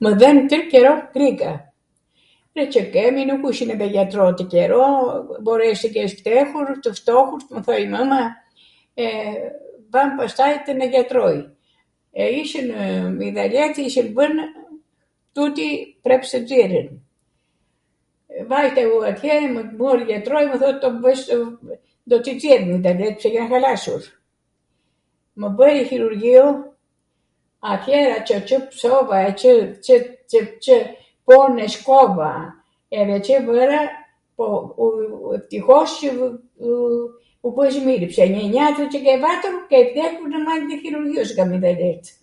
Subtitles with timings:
[0.00, 1.50] Mw dhwmb twr qero grika.
[2.58, 4.84] Ne Cw kemi, nuk ishwm ne jatro atw qero.
[5.42, 8.20] Mbores tw kesh nxehur, tw ftohwt, mw thoj mwma.
[9.94, 11.40] Vam pastajte ne jatroi.
[12.42, 12.74] Ishinw
[13.18, 14.44] mighdhaletw, ishin bwnw,
[15.36, 15.68] tuti
[16.04, 16.88] preps tw xirren.
[18.50, 21.24] Vajta u atje, mw mori jatroi, mw thot do bwsh,
[22.10, 24.02] do t'i xjerr mighdhaletw mw tha, jan halasur.
[25.40, 26.44] Mw bwj hjirurjio,
[27.72, 29.32] atjera Cw psova e
[30.66, 30.74] Cw
[31.26, 32.28] pone shkova
[33.00, 33.80] edhe Cw bwra,
[34.36, 34.46] po
[35.36, 36.70] eftihos qw
[37.46, 41.30] u bwshw mirw, pse njw njatwr qe kej vatur, kej vdekur nw mal tw hjirurjios
[41.38, 42.18] ga mighdhalet.